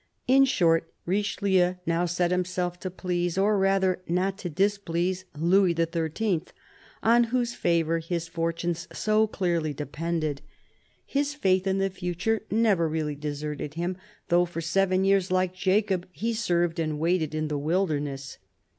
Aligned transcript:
In 0.27 0.45
short, 0.45 0.91
Richelieu 1.05 1.75
now 1.85 2.05
set 2.07 2.31
himself 2.31 2.79
to 2.79 2.89
please— 2.89 3.37
or 3.37 3.55
rather, 3.55 4.01
not 4.07 4.35
to 4.39 4.49
displease— 4.49 5.25
Louis 5.37 5.75
XHI., 5.75 6.47
on 7.03 7.25
whose 7.25 7.53
favour 7.53 7.99
his 7.99 8.27
fortunes 8.27 8.87
so 8.91 9.27
clearly 9.27 9.75
depended. 9.75 10.41
His 11.05 11.35
faith 11.35 11.67
in 11.67 11.77
the 11.77 11.91
future 11.91 12.41
never 12.49 12.89
really 12.89 13.13
deserted 13.13 13.75
him, 13.75 13.95
though 14.29 14.45
for 14.45 14.59
seven 14.59 15.03
years, 15.05 15.29
like 15.29 15.53
Jacob, 15.53 16.07
he 16.11 16.33
served 16.33 16.79
and 16.79 16.97
waited 16.97 17.35
in 17.35 17.47
the 17.47 17.59
wilderness. 17.59 18.39